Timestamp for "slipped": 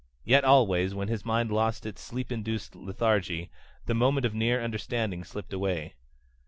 5.23-5.53